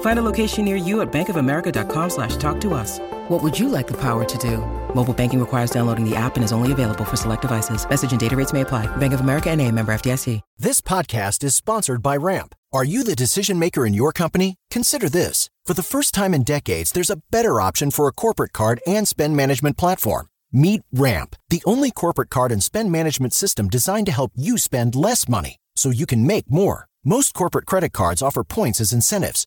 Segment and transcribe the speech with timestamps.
[0.00, 2.98] Find a location near you at bankofamerica.com slash talk to us.
[3.28, 4.58] What would you like the power to do?
[4.94, 7.88] Mobile banking requires downloading the app and is only available for select devices.
[7.88, 8.86] Message and data rates may apply.
[8.96, 10.40] Bank of America and a member FDIC.
[10.58, 12.54] This podcast is sponsored by Ramp.
[12.72, 14.56] Are you the decision maker in your company?
[14.70, 15.50] Consider this.
[15.66, 19.06] For the first time in decades, there's a better option for a corporate card and
[19.06, 20.28] spend management platform.
[20.52, 24.94] Meet Ramp, the only corporate card and spend management system designed to help you spend
[24.94, 26.86] less money so you can make more.
[27.04, 29.46] Most corporate credit cards offer points as incentives,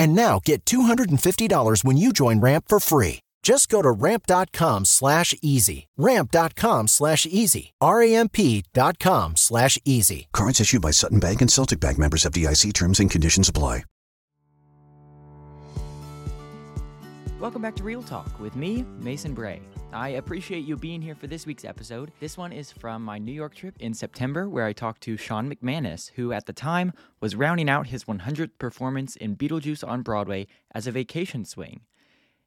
[0.00, 3.20] And now get $250 when you join Ramp for free.
[3.42, 5.88] Just go to ramp.com slash easy.
[5.98, 7.74] Ramp.com slash easy.
[7.82, 10.28] R-A-M-P.com slash easy.
[10.32, 13.84] Cards issued by Sutton Bank and Celtic Bank members of DIC terms and conditions apply.
[17.38, 19.60] Welcome back to Real Talk with me, Mason Bray.
[19.92, 22.12] I appreciate you being here for this week's episode.
[22.20, 25.52] This one is from my New York trip in September, where I talked to Sean
[25.52, 30.46] McManus, who at the time was rounding out his 100th performance in Beetlejuice on Broadway
[30.72, 31.80] as a vacation swing.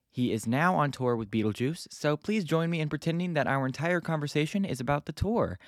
[0.09, 3.65] He is now on tour with Beetlejuice, so please join me in pretending that our
[3.65, 5.59] entire conversation is about the tour.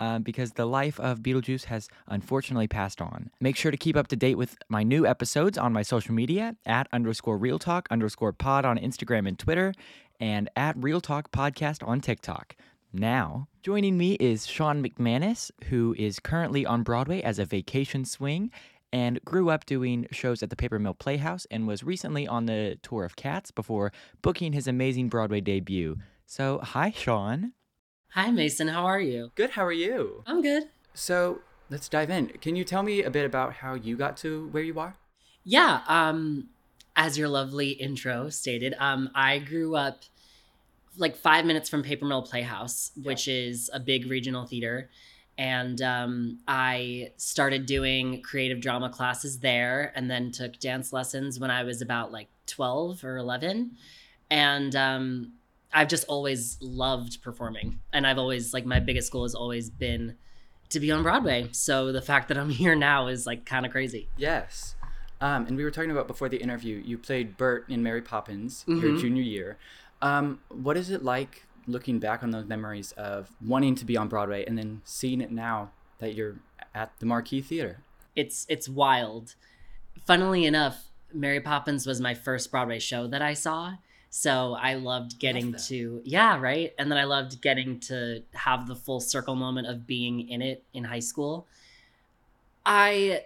[0.00, 3.30] Um, because the life of Beetlejuice has unfortunately passed on.
[3.40, 6.54] Make sure to keep up to date with my new episodes on my social media
[6.64, 9.74] at underscore real talk underscore pod on Instagram and Twitter,
[10.20, 12.54] and at Real Talk Podcast on TikTok.
[12.92, 18.50] Now, joining me is Sean McManus, who is currently on Broadway as a vacation swing
[18.92, 22.78] and grew up doing shows at the Paper Mill Playhouse and was recently on the
[22.82, 23.92] tour of Cats before
[24.22, 25.96] booking his amazing Broadway debut.
[26.24, 27.52] So, hi, Sean.
[28.12, 28.68] Hi, Mason.
[28.68, 29.32] How are you?
[29.34, 29.50] Good.
[29.50, 30.22] How are you?
[30.26, 30.64] I'm good.
[30.94, 32.28] So, let's dive in.
[32.40, 34.96] Can you tell me a bit about how you got to where you are?
[35.44, 35.82] Yeah.
[35.86, 36.48] Um,
[36.96, 40.04] as your lovely intro stated, um, I grew up
[40.96, 44.90] like five minutes from Paper Mill Playhouse, which is a big regional theater.
[45.36, 51.50] And um, I started doing creative drama classes there and then took dance lessons when
[51.50, 53.76] I was about like 12 or 11.
[54.30, 55.32] And um,
[55.72, 57.80] I've just always loved performing.
[57.92, 60.16] And I've always, like, my biggest goal has always been
[60.70, 61.48] to be on Broadway.
[61.52, 64.08] So the fact that I'm here now is like kind of crazy.
[64.16, 64.74] Yes.
[65.20, 68.64] Um, and we were talking about before the interview, you played Bert in Mary Poppins
[68.68, 69.00] your Mhm.
[69.00, 69.58] junior year.
[70.00, 74.08] Um, what is it like looking back on those memories of wanting to be on
[74.08, 76.36] Broadway and then seeing it now that you're
[76.74, 77.78] at the Marquis Theater?
[78.14, 79.34] It's it's wild.
[80.06, 83.74] Funnily enough, Mary Poppins was my first Broadway show that I saw.
[84.10, 85.62] So I loved getting that.
[85.64, 86.72] to yeah, right?
[86.78, 90.64] And then I loved getting to have the full circle moment of being in it
[90.72, 91.46] in high school.
[92.64, 93.24] I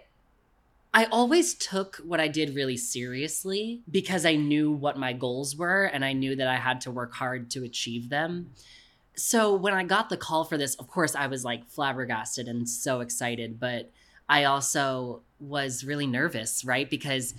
[0.93, 5.85] I always took what I did really seriously because I knew what my goals were
[5.85, 8.51] and I knew that I had to work hard to achieve them.
[9.15, 12.69] So when I got the call for this, of course I was like flabbergasted and
[12.69, 13.89] so excited, but
[14.29, 16.89] I also was really nervous, right?
[16.89, 17.33] Because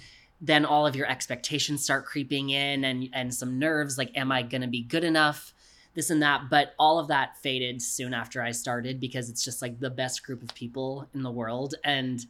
[0.46, 4.42] then all of your expectations start creeping in and and some nerves like am I
[4.42, 5.54] going to be good enough?
[5.94, 9.62] This and that, but all of that faded soon after I started because it's just
[9.62, 12.26] like the best group of people in the world and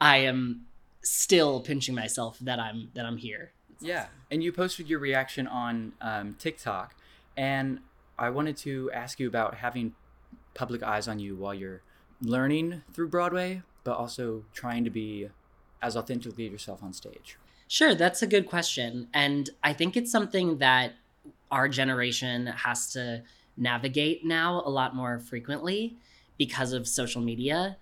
[0.00, 0.66] I am
[1.02, 3.52] still pinching myself that I'm that I'm here.
[3.80, 6.94] Yeah, and you posted your reaction on um, TikTok,
[7.36, 7.80] and
[8.18, 9.94] I wanted to ask you about having
[10.54, 11.82] public eyes on you while you're
[12.20, 15.28] learning through Broadway, but also trying to be
[15.82, 17.36] as authentically yourself on stage.
[17.68, 19.08] Sure, that's a good question.
[19.14, 20.92] And I think it's something that
[21.50, 23.22] our generation has to
[23.56, 25.96] navigate now a lot more frequently
[26.38, 27.76] because of social media.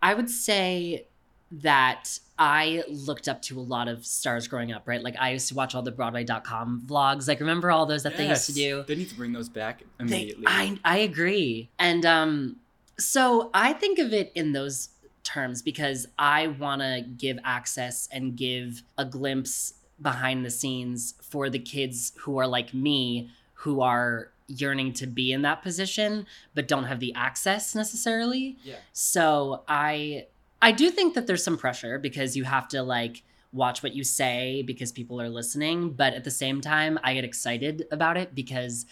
[0.00, 1.06] I would say
[1.50, 5.02] that I looked up to a lot of stars growing up, right?
[5.02, 7.26] Like I used to watch all the Broadway.com vlogs.
[7.26, 8.84] Like remember all those that they used to do?
[8.86, 10.44] They need to bring those back They- immediately.
[10.46, 11.70] I I agree.
[11.78, 12.56] And um
[12.98, 14.90] so I think of it in those
[15.28, 21.50] terms because I want to give access and give a glimpse behind the scenes for
[21.50, 26.66] the kids who are like me who are yearning to be in that position but
[26.66, 28.56] don't have the access necessarily.
[28.64, 28.76] Yeah.
[28.92, 30.26] So I
[30.62, 33.22] I do think that there's some pressure because you have to like
[33.52, 37.24] watch what you say because people are listening, but at the same time I get
[37.24, 38.86] excited about it because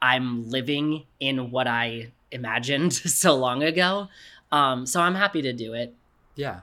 [0.00, 2.92] I'm living in what I imagined
[3.22, 4.08] so long ago.
[4.52, 5.94] Um so I'm happy to do it.
[6.36, 6.60] Yeah.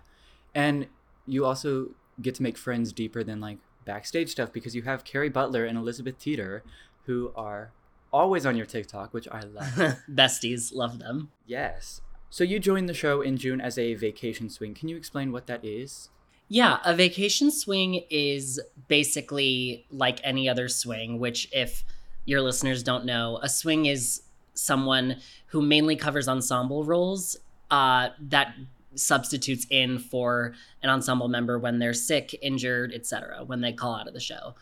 [0.56, 0.88] And
[1.26, 1.90] you also
[2.22, 5.78] get to make friends deeper than like backstage stuff because you have Kerry Butler and
[5.78, 6.64] Elizabeth Teeter
[7.06, 7.72] who are
[8.12, 9.98] always on your TikTok, which I love.
[10.10, 11.32] Besties, love them.
[11.46, 12.02] yes.
[12.32, 14.76] So you joined the show in June as a vacation swing.
[14.76, 16.10] Can you explain what that is?
[16.48, 21.84] Yeah, a vacation swing is basically like any other swing, which, if
[22.26, 24.22] your listeners don't know, a swing is
[24.54, 27.36] someone who mainly covers ensemble roles
[27.72, 28.56] uh, that
[28.96, 34.08] substitutes in for an ensemble member when they're sick, injured, etc., when they call out
[34.08, 34.56] of the show.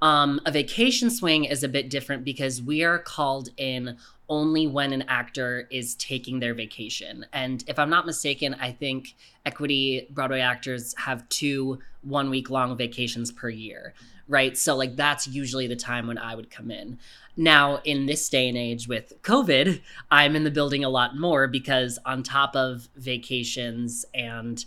[0.00, 3.96] Um, a vacation swing is a bit different because we are called in
[4.28, 7.24] only when an actor is taking their vacation.
[7.32, 9.14] And if I'm not mistaken, I think
[9.46, 13.94] equity Broadway actors have two one week long vacations per year,
[14.32, 14.56] right?
[14.56, 16.98] So, like, that's usually the time when I would come in.
[17.36, 19.80] Now, in this day and age with COVID,
[20.10, 24.64] I'm in the building a lot more because, on top of vacations and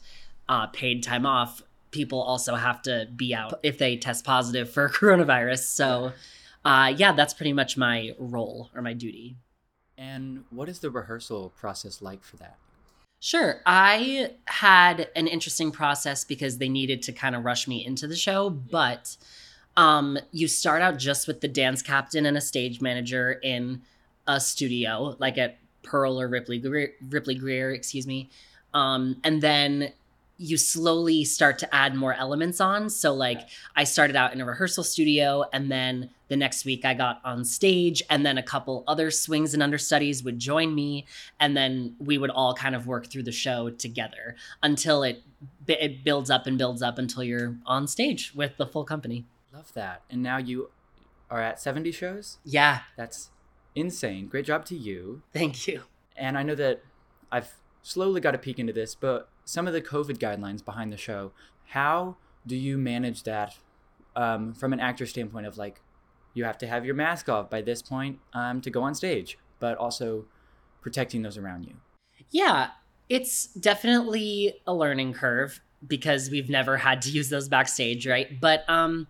[0.47, 4.87] uh, paid time off, people also have to be out if they test positive for
[5.01, 5.63] coronavirus.
[5.63, 6.13] So,
[6.63, 9.35] uh, yeah, that's pretty much my role or my duty.
[9.97, 12.57] And what is the rehearsal process like for that?
[13.19, 13.61] Sure.
[13.65, 18.15] I had an interesting process because they needed to kind of rush me into the
[18.15, 19.17] show, but
[19.77, 23.81] um, you start out just with the dance captain and a stage manager in
[24.27, 28.29] a studio, like at Pearl or Ripley Grier, Ripley Grier, excuse me.
[28.73, 29.93] Um, and then
[30.37, 32.89] you slowly start to add more elements on.
[32.89, 36.93] So like I started out in a rehearsal studio and then the next week I
[36.93, 41.05] got on stage and then a couple other swings and understudies would join me
[41.39, 45.23] and then we would all kind of work through the show together until it
[45.67, 49.25] it builds up and builds up until you're on stage with the full company.
[49.55, 50.01] Love that.
[50.09, 50.69] And now you
[51.29, 52.39] are at 70 shows?
[52.43, 53.29] Yeah, That's
[53.73, 54.27] insane.
[54.27, 55.21] Great job to you.
[55.33, 55.83] thank you.
[56.17, 56.81] And I know that
[57.31, 60.97] I've slowly got a peek into this, but some of the COVID guidelines behind the
[60.97, 61.31] show,
[61.67, 63.57] how do you manage that
[64.15, 65.81] um, from an actor standpoint of like,
[66.33, 69.37] you have to have your mask off by this point um, to go on stage,
[69.59, 70.25] but also
[70.81, 71.75] protecting those around you?
[72.29, 72.71] Yeah,
[73.07, 78.39] it's definitely a learning curve because we've never had to use those backstage, right?
[78.39, 79.07] But um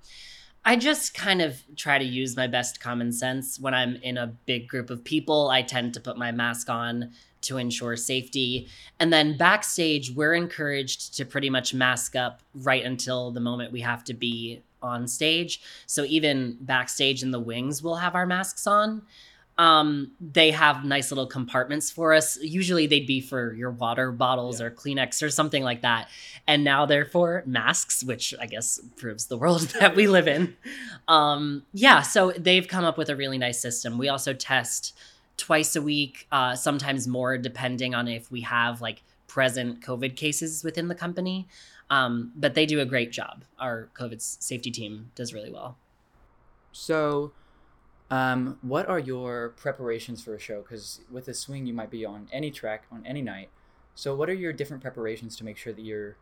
[0.67, 4.27] I just kind of try to use my best common sense when I'm in a
[4.47, 5.49] big group of people.
[5.49, 8.67] I tend to put my mask on to ensure safety.
[8.99, 13.81] And then backstage, we're encouraged to pretty much mask up right until the moment we
[13.81, 15.61] have to be on stage.
[15.85, 19.03] So even backstage in the wings, we'll have our masks on.
[19.57, 22.37] Um, they have nice little compartments for us.
[22.41, 26.09] Usually they'd be for your water bottles or Kleenex or something like that.
[26.45, 30.57] And now they're for masks, which I guess proves the world that we live in.
[31.07, 33.97] Um, yeah, so they've come up with a really nice system.
[33.97, 34.93] We also test
[35.37, 40.63] twice a week, uh, sometimes more, depending on if we have like present COVID cases
[40.63, 41.47] within the company.
[41.89, 43.43] Um, but they do a great job.
[43.59, 45.77] Our COVID safety team does really well.
[46.71, 47.31] So,
[48.15, 50.61] um, what are your preparations for a show?
[50.61, 53.49] Because with a swing, you might be on any track on any night.
[53.95, 56.17] So, what are your different preparations to make sure that you're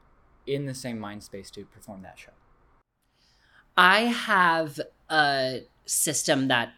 [0.47, 2.31] in the same mind space to perform that show?
[3.75, 4.79] I have
[5.09, 6.73] a system that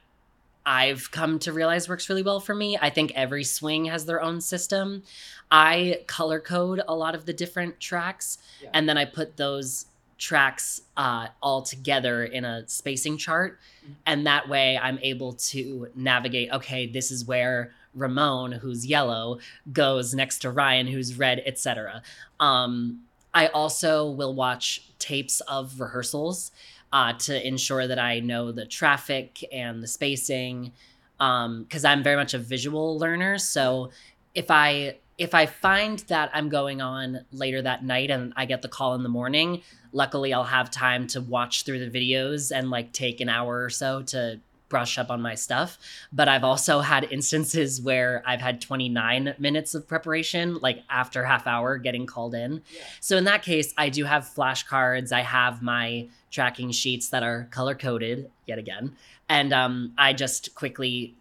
[0.65, 2.77] I've come to realize works really well for me.
[2.81, 5.03] I think every swing has their own system.
[5.51, 8.69] I color code a lot of the different tracks, Yeah.
[8.73, 9.85] and then I put those
[10.17, 13.59] tracks uh, all together in a spacing chart.
[14.05, 19.39] And that way I'm able to navigate okay, this is where Ramon, who's yellow,
[19.71, 22.01] goes next to Ryan, who's red, etc.
[22.39, 23.01] Um,
[23.33, 26.51] I also will watch tapes of rehearsals
[26.93, 30.71] uh, to ensure that I know the traffic and the spacing,
[31.17, 33.37] because I'm very much a visual learner.
[33.37, 33.91] So
[34.35, 38.61] if I if I find that I'm going on later that night and I get
[38.61, 39.61] the call in the morning,
[39.93, 43.69] luckily I'll have time to watch through the videos and like take an hour or
[43.69, 45.77] so to brush up on my stuff.
[46.11, 51.47] But I've also had instances where I've had 29 minutes of preparation, like after half
[51.47, 52.61] hour getting called in.
[52.99, 55.13] So in that case, I do have flashcards.
[55.13, 58.97] I have my tracking sheets that are color coded yet again.
[59.29, 61.15] And um, I just quickly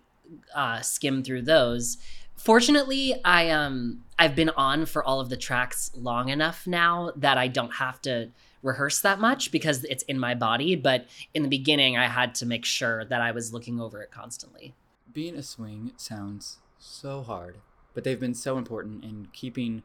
[0.54, 1.98] uh, skim through those.
[2.36, 7.38] Fortunately, I um I've been on for all of the tracks long enough now that
[7.38, 8.30] I don't have to
[8.62, 10.76] rehearse that much because it's in my body.
[10.76, 14.10] But in the beginning, I had to make sure that I was looking over it
[14.10, 14.74] constantly.
[15.12, 17.58] being a swing sounds so hard,
[17.94, 19.82] but they've been so important in keeping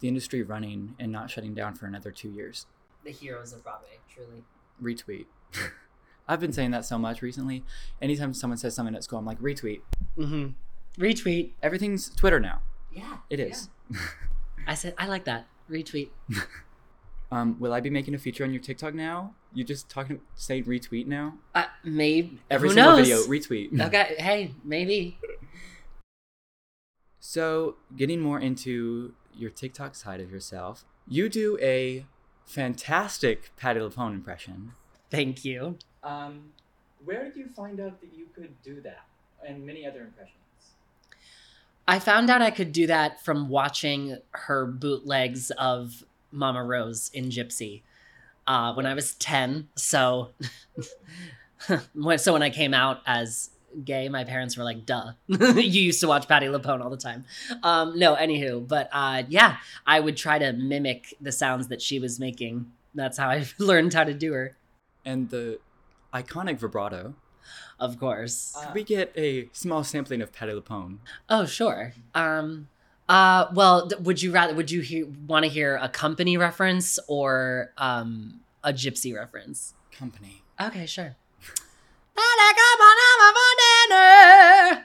[0.00, 2.66] the industry running and not shutting down for another two years.
[3.04, 4.44] The heroes of Broadway, truly.
[4.82, 5.26] Retweet.
[6.28, 7.64] I've been saying that so much recently.
[8.02, 9.80] Anytime someone says something at school, I'm like, retweet.
[10.18, 10.48] Mm-hmm.
[10.98, 11.50] Retweet.
[11.62, 12.60] Everything's Twitter now.
[12.92, 13.18] Yeah.
[13.30, 13.68] It is.
[14.66, 15.46] I said I like that.
[15.70, 16.08] Retweet.
[17.30, 19.34] um, will I be making a feature on your TikTok now?
[19.52, 21.34] You just talking say retweet now?
[21.54, 22.40] Uh, maybe.
[22.50, 23.08] Every Who single knows?
[23.08, 23.80] video, retweet.
[23.86, 24.14] Okay.
[24.18, 25.18] Hey, maybe.
[27.20, 32.06] So, getting more into your TikTok side of yourself, you do a
[32.44, 34.72] fantastic Patti LuPone impression.
[35.10, 35.78] Thank you.
[36.04, 36.52] Um,
[37.04, 39.06] where did you find out that you could do that,
[39.46, 40.38] and many other impressions?
[41.88, 47.26] I found out I could do that from watching her bootlegs of Mama Rose in
[47.26, 47.82] Gypsy
[48.46, 49.68] uh, when I was 10.
[49.76, 50.30] So,
[51.94, 53.50] when, so when I came out as
[53.84, 57.24] gay, my parents were like, duh, you used to watch Patti LuPone all the time.
[57.62, 61.98] Um, no, anywho, but uh, yeah, I would try to mimic the sounds that she
[61.98, 62.72] was making.
[62.94, 64.56] That's how I learned how to do her,
[65.04, 65.60] And the
[66.12, 67.14] iconic vibrato.
[67.78, 68.56] Of course.
[68.64, 70.98] Could we get a small sampling of Patti LuPone?
[71.28, 71.92] Oh, sure.
[72.14, 72.68] Um
[73.08, 76.98] uh well, d- would you rather would you hear, want to hear a company reference
[77.08, 79.74] or um a gypsy reference?
[79.92, 80.42] Company.
[80.60, 81.16] Okay, sure.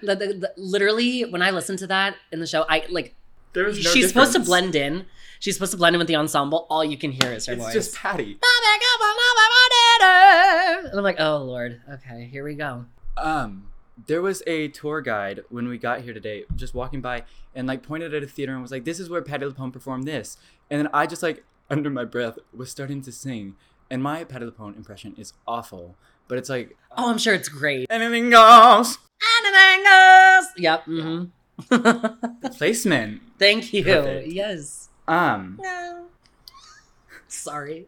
[0.02, 3.16] The- the- the- Literally, when I listen to that in the show, I like.
[3.54, 5.06] There is no she's supposed to blend in.
[5.40, 6.68] She's supposed to blend in with the ensemble.
[6.70, 7.76] All you can hear is her It's voice.
[7.76, 8.38] It's just Patti.
[10.02, 11.82] And I'm like, oh lord.
[11.92, 12.86] Okay, here we go.
[13.18, 13.68] Um,
[14.08, 17.84] there was a tour guide when we got here today, just walking by and like
[17.84, 20.38] pointed at a theater and was like, "This is where Patti LuPone performed this,"
[20.70, 23.56] and then I just like under my breath was starting to sing,
[23.90, 25.96] and my Patti LuPone impression is awful,
[26.28, 27.88] but it's like Oh, I'm sure it's great.
[27.90, 28.98] anything goes.
[29.40, 30.46] Anything goes.
[30.58, 30.86] Yep.
[30.86, 32.48] Mm-hmm.
[32.58, 33.22] Placement.
[33.38, 33.84] Thank you.
[33.84, 34.28] Perfect.
[34.30, 34.90] Yes.
[35.08, 36.06] Um, No.
[37.28, 37.88] Sorry.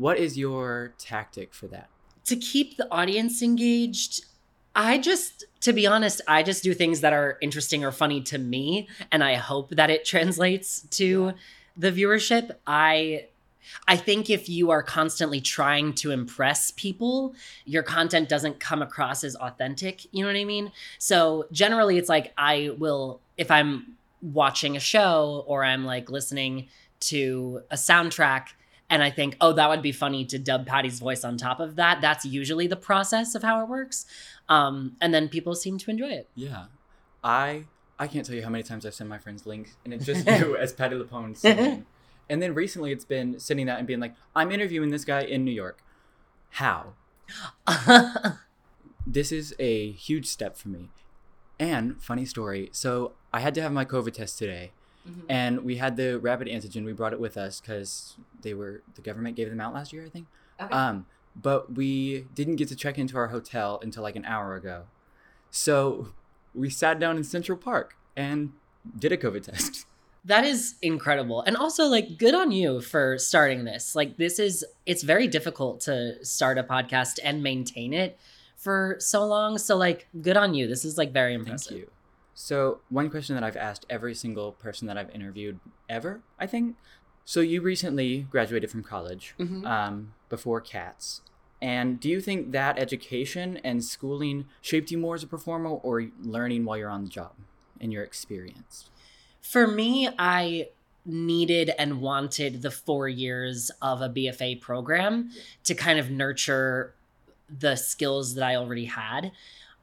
[0.00, 1.88] what is your tactic for that?
[2.24, 4.24] To keep the audience engaged,
[4.74, 8.38] I just, to be honest, I just do things that are interesting or funny to
[8.38, 11.34] me, and I hope that it translates to
[11.76, 12.56] the viewership.
[12.66, 13.26] I
[13.86, 19.22] I think if you are constantly trying to impress people, your content doesn't come across
[19.22, 20.06] as authentic.
[20.12, 20.72] You know what I mean?
[20.98, 26.68] So generally, it's like I will, if I'm watching a show or I'm like listening
[27.00, 28.48] to a soundtrack
[28.90, 31.76] and I think, oh, that would be funny to dub Patti's voice on top of
[31.76, 32.00] that.
[32.00, 34.04] That's usually the process of how it works.
[34.48, 36.28] Um, and then people seem to enjoy it.
[36.34, 36.66] Yeah,
[37.22, 37.64] I
[37.98, 40.26] I can't tell you how many times I've sent my friends links and it's just
[40.40, 41.86] you as Patti LuPone singing.
[42.30, 45.44] And then recently it's been sending that and being like, I'm interviewing this guy in
[45.44, 45.82] New York.
[46.50, 46.92] How?
[49.04, 50.90] this is a huge step for me.
[51.58, 52.68] And funny story.
[52.70, 54.70] So I had to have my COVID test today.
[55.28, 56.84] And we had the rapid antigen.
[56.84, 60.04] We brought it with us because they were the government gave them out last year,
[60.04, 60.26] I think.
[60.60, 60.72] Okay.
[60.72, 64.84] Um, but we didn't get to check into our hotel until like an hour ago.
[65.50, 66.12] So
[66.54, 68.52] we sat down in Central Park and
[68.98, 69.86] did a COVID test.
[70.26, 71.40] That is incredible.
[71.40, 73.96] And also like good on you for starting this.
[73.96, 78.18] Like this is it's very difficult to start a podcast and maintain it
[78.54, 79.56] for so long.
[79.56, 80.68] So like good on you.
[80.68, 81.70] This is like very impressive.
[81.70, 81.90] Thank you.
[82.42, 86.76] So, one question that I've asked every single person that I've interviewed ever, I think.
[87.26, 89.66] So, you recently graduated from college Mhm.
[89.66, 91.20] um, before CATS.
[91.60, 96.08] And do you think that education and schooling shaped you more as a performer or
[96.22, 97.32] learning while you're on the job
[97.78, 98.88] in your experience?
[99.42, 100.70] For me, I
[101.04, 105.30] needed and wanted the four years of a BFA program
[105.64, 106.94] to kind of nurture
[107.50, 109.32] the skills that I already had.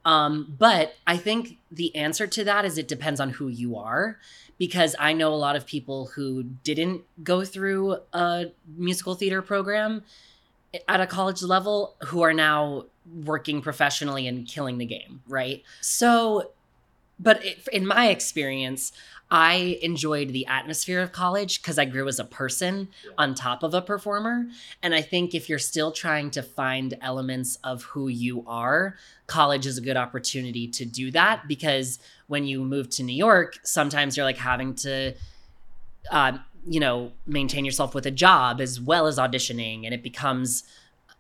[0.08, 4.18] Um, but I think the answer to that is it depends on who you are.
[4.58, 8.46] Because I know a lot of people who didn't go through a
[8.76, 10.04] musical theater program
[10.88, 12.86] at a college level who are now
[13.24, 15.62] working professionally and killing the game, right?
[15.80, 16.52] So,
[17.20, 18.94] but it, in my experience,
[19.30, 23.74] I enjoyed the atmosphere of college because I grew as a person on top of
[23.74, 24.48] a performer.
[24.82, 28.96] And I think if you're still trying to find elements of who you are,
[29.28, 33.60] college is a good opportunity to do that because when you move to New York,
[33.64, 35.14] sometimes you're like having to,
[36.10, 40.64] uh, you know, maintain yourself with a job as well as auditioning, and it becomes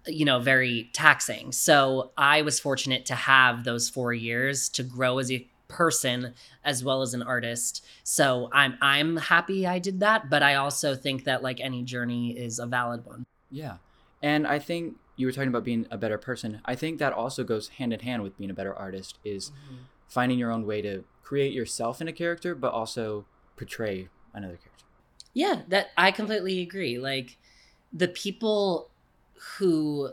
[0.09, 5.17] you know very taxing so i was fortunate to have those four years to grow
[5.17, 6.33] as a person
[6.63, 7.85] as well as an artist.
[8.03, 12.37] So I'm I'm happy I did that, but I also think that like any journey
[12.37, 13.25] is a valid one.
[13.49, 13.77] Yeah.
[14.21, 16.61] And I think you were talking about being a better person.
[16.65, 19.75] I think that also goes hand in hand with being a better artist is mm-hmm.
[20.07, 24.85] finding your own way to create yourself in a character but also portray another character.
[25.33, 26.97] Yeah, that I completely agree.
[26.97, 27.37] Like
[27.91, 28.89] the people
[29.57, 30.11] who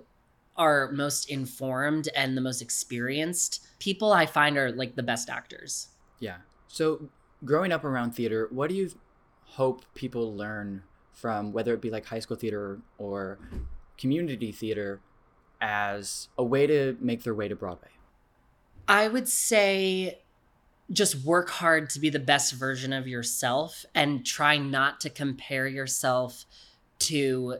[0.56, 5.88] are most informed and the most experienced people I find are like the best actors.
[6.20, 6.37] Yeah.
[6.68, 7.08] So
[7.44, 8.90] growing up around theater, what do you
[9.44, 10.82] hope people learn
[11.12, 13.38] from whether it be like high school theater or
[13.99, 15.00] community theater
[15.61, 17.90] as a way to make their way to Broadway?
[18.87, 20.20] I would say
[20.92, 25.66] just work hard to be the best version of yourself and try not to compare
[25.66, 26.44] yourself
[26.99, 27.56] to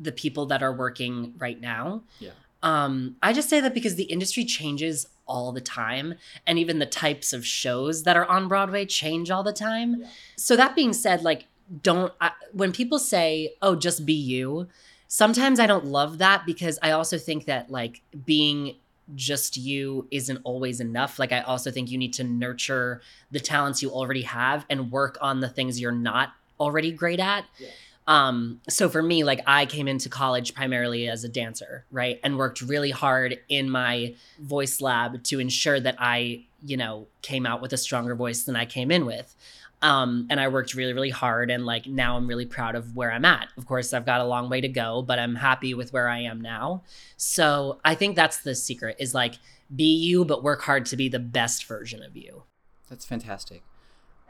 [0.00, 2.02] the people that are working right now.
[2.18, 2.30] Yeah.
[2.62, 6.14] Um, I just say that because the industry changes all the time,
[6.46, 10.00] and even the types of shows that are on Broadway change all the time.
[10.00, 10.06] Yeah.
[10.36, 11.46] So that being said, like,
[11.82, 14.68] don't I, when people say, "Oh, just be you,"
[15.08, 18.76] sometimes I don't love that because I also think that like being
[19.14, 21.18] just you isn't always enough.
[21.18, 25.18] Like, I also think you need to nurture the talents you already have and work
[25.20, 27.44] on the things you're not already great at.
[27.58, 27.68] Yeah.
[28.10, 32.18] Um, so for me, like I came into college primarily as a dancer, right?
[32.24, 37.46] And worked really hard in my voice lab to ensure that I, you know, came
[37.46, 39.36] out with a stronger voice than I came in with.
[39.80, 41.52] Um, and I worked really, really hard.
[41.52, 43.46] And like now I'm really proud of where I'm at.
[43.56, 46.18] Of course, I've got a long way to go, but I'm happy with where I
[46.18, 46.82] am now.
[47.16, 49.36] So I think that's the secret is like
[49.74, 52.42] be you, but work hard to be the best version of you.
[52.88, 53.62] That's fantastic.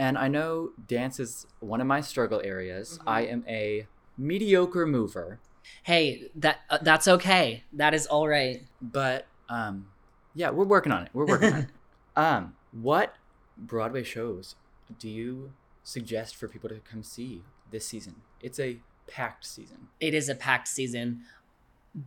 [0.01, 2.97] And I know dance is one of my struggle areas.
[2.97, 3.09] Mm-hmm.
[3.09, 3.87] I am a
[4.17, 5.41] mediocre mover.
[5.83, 7.65] Hey, that uh, that's okay.
[7.75, 8.63] That is all right.
[8.81, 9.89] But um
[10.35, 11.11] yeah, we're working on it.
[11.13, 11.69] We're working on it.
[12.17, 13.15] Um what
[13.59, 14.57] Broadway shows
[14.99, 15.53] do you
[15.85, 18.23] suggest for people to come see this season?
[18.41, 19.89] It's a packed season.
[20.01, 21.21] It is a packed season.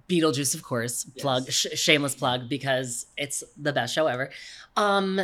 [0.10, 1.54] Beetlejuice, of course, plug, yes.
[1.54, 4.32] sh- shameless plug because it's the best show ever.
[4.76, 5.22] Um,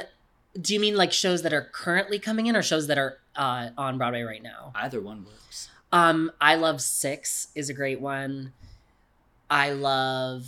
[0.60, 3.70] do you mean like shows that are currently coming in or shows that are uh,
[3.78, 4.72] on Broadway right now?
[4.76, 5.70] Either one works.
[5.92, 8.54] Um, I love Six is a great one.
[9.50, 10.48] I love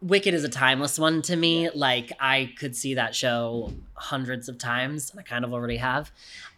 [0.00, 1.70] Wicked is a timeless one to me.
[1.70, 5.10] Like I could see that show hundreds of times.
[5.10, 6.10] And I kind of already have.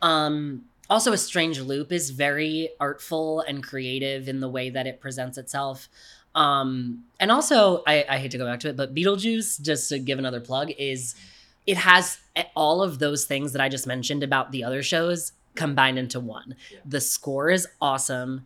[0.03, 5.01] Um, also, A Strange Loop is very artful and creative in the way that it
[5.01, 5.89] presents itself.
[6.35, 10.01] Um, and also, I, I hate to go back to it, but Beetlejuice, just to
[10.01, 11.15] give another plug, is
[11.71, 12.19] it has
[12.57, 16.57] all of those things that I just mentioned about the other shows combined into one.
[16.69, 16.79] Yeah.
[16.85, 18.45] The score is awesome.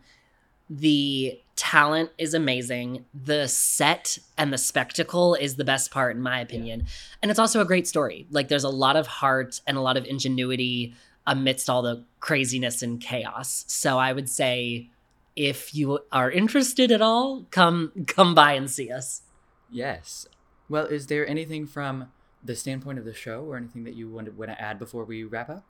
[0.69, 3.05] The talent is amazing.
[3.15, 6.81] The set and the spectacle is the best part, in my opinion.
[6.81, 6.91] Yeah.
[7.23, 8.27] And it's also a great story.
[8.29, 10.93] Like, there's a lot of heart and a lot of ingenuity
[11.25, 13.65] amidst all the craziness and chaos.
[13.67, 14.89] So, I would say
[15.35, 19.23] if you are interested at all, come come by and see us.
[19.71, 20.27] Yes.
[20.69, 22.11] Well, is there anything from
[22.45, 25.03] the standpoint of the show or anything that you want to, want to add before
[25.03, 25.63] we wrap up?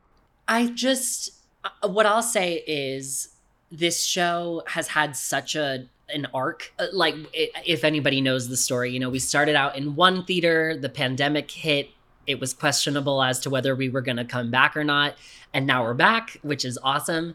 [0.47, 1.31] I just,
[1.63, 3.29] uh, what I'll say is
[3.71, 8.91] this show has had such a an arc uh, like if anybody knows the story
[8.91, 11.89] you know we started out in one theater the pandemic hit
[12.27, 15.15] it was questionable as to whether we were going to come back or not
[15.51, 17.33] and now we're back which is awesome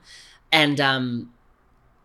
[0.53, 1.33] and um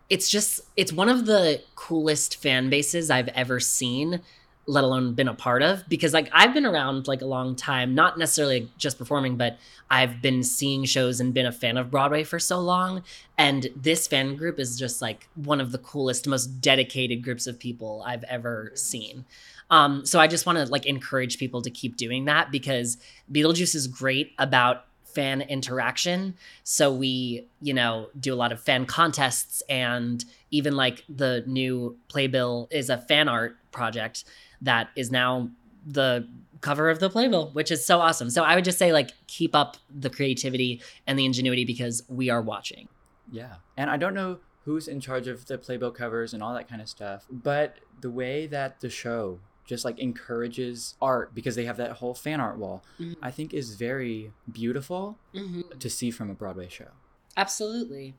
[0.09, 4.21] it's just it's one of the coolest fan bases i've ever seen
[4.67, 7.93] let alone been a part of because like I've been around like a long time,
[7.93, 9.57] not necessarily just performing, but
[9.89, 13.03] I've been seeing shows and been a fan of Broadway for so long
[13.37, 17.59] and this fan group is just like one of the coolest, most dedicated groups of
[17.59, 19.25] people I've ever seen.
[19.69, 22.97] Um, so I just want to like encourage people to keep doing that because
[23.31, 26.35] Beetlejuice is great about fan interaction.
[26.63, 31.97] So we, you know, do a lot of fan contests and even like the new
[32.09, 34.25] playbill is a fan art project
[34.65, 35.49] that is now
[35.85, 36.27] the
[36.61, 38.29] cover of the playbill, which is so awesome.
[38.29, 42.29] So I would just say like keep up the creativity and the ingenuity because we
[42.29, 42.87] are watching.
[43.31, 43.55] Yeah.
[43.77, 46.81] And I don't know who's in charge of the playbill covers and all that kind
[46.81, 51.77] of stuff, but the way that the show just like encourages art because they have
[51.77, 53.15] that whole fan art wall, Mhm.
[53.21, 55.79] I think is very beautiful Mhm.
[55.79, 56.89] to see from a Broadway show.
[57.37, 58.15] Absolutely.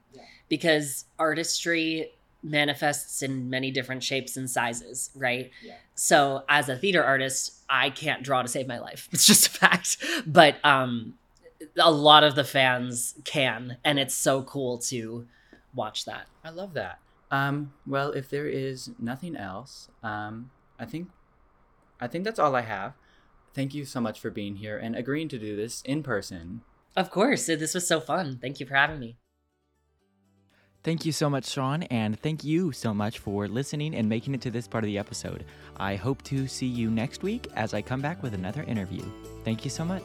[0.48, 2.10] Because artistry
[2.46, 5.50] manifests in many different shapes and sizes, right?
[5.62, 5.74] Yeah.
[5.94, 9.08] So as a theater artist, I can't draw to save my life.
[9.12, 9.98] It's just a fact.
[10.26, 11.14] But um
[11.78, 15.26] a lot of the fans can and it's so cool to
[15.74, 16.26] watch that.
[16.44, 16.98] I love that.
[17.30, 21.08] Um, well, if there is nothing else, um, I think
[22.00, 22.92] I think that's all I have.
[23.54, 26.60] Thank you so much for being here and agreeing to do this in person.
[26.94, 28.38] Of course, this was so fun.
[28.40, 29.16] Thank you for having me.
[30.86, 34.40] Thank you so much, Sean, and thank you so much for listening and making it
[34.42, 35.44] to this part of the episode.
[35.78, 39.02] I hope to see you next week as I come back with another interview.
[39.44, 40.04] Thank you so much.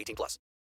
[0.00, 0.38] 18 plus.